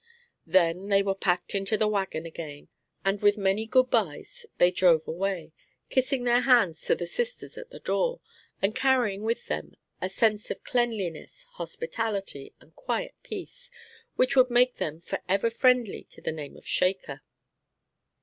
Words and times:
Then 0.47 0.87
they 0.87 1.03
were 1.03 1.13
packed 1.13 1.53
into 1.53 1.77
the 1.77 1.87
wagon 1.87 2.25
again, 2.25 2.69
and 3.05 3.21
with 3.21 3.37
many 3.37 3.67
good 3.67 3.91
bys 3.91 4.47
they 4.57 4.71
drove 4.71 5.07
away, 5.07 5.53
kissing 5.91 6.23
their 6.23 6.39
hands 6.41 6.81
to 6.87 6.95
the 6.95 7.05
sisters 7.05 7.55
at 7.55 7.69
the 7.69 7.79
door, 7.79 8.19
and 8.63 8.73
carrying 8.75 9.21
with 9.21 9.45
them 9.45 9.75
a 10.01 10.09
sense 10.09 10.49
of 10.49 10.63
cleanliness, 10.63 11.43
hospitality, 11.51 12.51
and 12.59 12.75
quiet 12.75 13.13
peace, 13.21 13.69
which 14.15 14.35
would 14.35 14.49
make 14.49 14.77
them 14.77 15.01
for 15.01 15.21
ever 15.29 15.51
friendly 15.51 16.03
to 16.05 16.19
the 16.19 16.31
name 16.31 16.57
of 16.57 16.65
Shaker. 16.65 17.21